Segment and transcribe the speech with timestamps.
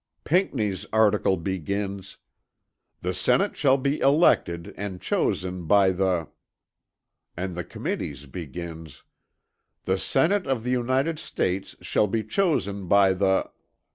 [0.23, 2.17] Pinckney's article begins:
[3.03, 6.27] "The senate shall be elected, and chosen by the;"
[7.37, 9.03] and the Committee's begins:
[9.85, 13.51] "The senate of the United States shall be chosen by the."